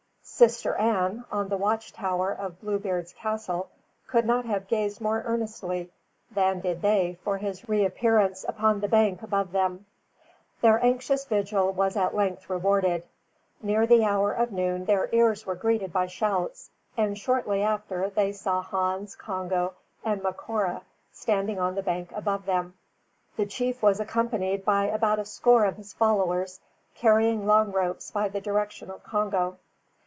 [0.23, 3.69] "Sister Ann" on the watch tower of Bluebeard's castle
[4.07, 5.91] could not have gazed more earnestly
[6.31, 9.85] than did they for his reappearance upon the bank above them.
[10.61, 13.03] Their anxious vigil was at length rewarded.
[13.61, 18.31] Near the hour of noon their ears were greeted by shouts, and shortly after they
[18.31, 20.81] saw Hans, Congo, and Macora
[21.11, 22.73] standing on the bank above them.
[23.37, 26.59] The chief was accompanied by about a score of his followers,
[26.95, 29.59] carrying long ropes by the direction of Congo.